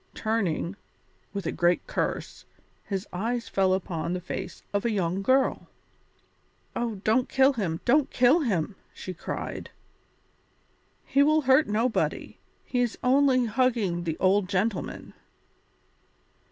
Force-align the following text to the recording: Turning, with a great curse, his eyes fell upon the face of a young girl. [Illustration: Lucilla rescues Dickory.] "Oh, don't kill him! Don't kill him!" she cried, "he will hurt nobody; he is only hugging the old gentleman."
Turning, 0.15 0.75
with 1.31 1.45
a 1.45 1.51
great 1.51 1.85
curse, 1.85 2.45
his 2.85 3.05
eyes 3.13 3.47
fell 3.47 3.71
upon 3.71 4.13
the 4.13 4.19
face 4.19 4.63
of 4.73 4.83
a 4.83 4.89
young 4.89 5.21
girl. 5.21 5.69
[Illustration: 6.75 6.89
Lucilla 6.89 6.89
rescues 6.89 6.97
Dickory.] 6.97 6.97
"Oh, 6.97 7.01
don't 7.03 7.29
kill 7.29 7.53
him! 7.53 7.81
Don't 7.85 8.09
kill 8.09 8.39
him!" 8.39 8.75
she 8.95 9.13
cried, 9.13 9.69
"he 11.05 11.21
will 11.21 11.41
hurt 11.41 11.67
nobody; 11.67 12.39
he 12.65 12.79
is 12.79 12.97
only 13.03 13.45
hugging 13.45 14.05
the 14.05 14.17
old 14.17 14.49
gentleman." 14.49 15.13